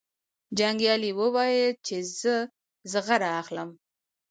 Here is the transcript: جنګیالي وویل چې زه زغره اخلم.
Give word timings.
جنګیالي 0.57 1.11
وویل 1.19 1.71
چې 1.85 1.95
زه 2.19 2.35
زغره 2.91 3.29
اخلم. 3.41 3.69